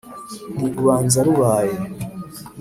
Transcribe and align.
nti: 0.55 0.75
“ubanza 0.81 1.19
rubaye” 1.27 1.75